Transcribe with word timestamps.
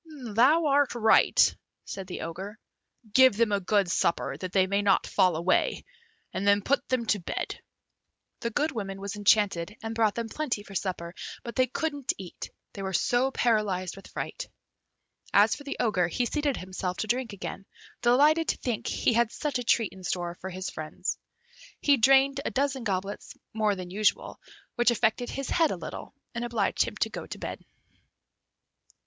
"Thou 0.33 0.65
art 0.65 0.95
right," 0.95 1.55
said 1.85 2.07
the 2.07 2.21
Ogre; 2.21 2.57
"give 3.13 3.37
them 3.37 3.51
a 3.51 3.59
good 3.59 3.87
supper, 3.91 4.35
that 4.35 4.51
they 4.51 4.65
may 4.65 4.81
not 4.81 5.05
fall 5.05 5.35
away, 5.35 5.85
and 6.33 6.47
then 6.47 6.63
put 6.63 6.87
them 6.89 7.05
to 7.05 7.19
bed." 7.19 7.61
The 8.39 8.49
good 8.49 8.71
woman 8.71 8.99
was 8.99 9.15
enchanted, 9.15 9.77
and 9.83 9.93
brought 9.93 10.15
them 10.15 10.27
plenty 10.27 10.63
for 10.63 10.73
supper, 10.73 11.13
but 11.43 11.55
they 11.55 11.67
couldn't 11.67 12.13
eat, 12.17 12.49
they 12.73 12.81
were 12.81 12.93
so 12.93 13.29
paralysed 13.29 13.95
with 13.95 14.07
fright. 14.07 14.49
As 15.35 15.55
for 15.55 15.63
the 15.65 15.77
Ogre, 15.79 16.07
he 16.07 16.25
seated 16.25 16.57
himself 16.57 16.97
to 16.97 17.07
drink 17.07 17.31
again, 17.33 17.67
delighted 18.01 18.47
to 18.47 18.57
think 18.57 18.87
he 18.87 19.13
had 19.13 19.31
such 19.31 19.59
a 19.59 19.63
treat 19.63 19.93
in 19.93 20.03
store 20.03 20.33
for 20.41 20.49
his 20.49 20.71
friends. 20.71 21.19
He 21.79 21.97
drained 21.97 22.41
a 22.43 22.49
dozen 22.49 22.83
goblets 22.83 23.35
more 23.53 23.75
than 23.75 23.91
usual, 23.91 24.41
which 24.77 24.89
affected 24.89 25.29
his 25.29 25.51
head 25.51 25.69
a 25.69 25.77
little, 25.77 26.15
and 26.33 26.43
obliged 26.43 26.85
him 26.85 26.97
to 27.01 27.09
go 27.11 27.27
to 27.27 27.37
bed. 27.37 27.63